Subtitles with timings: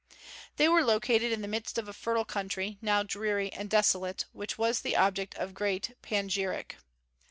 [0.57, 4.57] They were located in the midst of a fertile country, now dreary and desolate, which
[4.57, 6.77] was the object of great panegyric.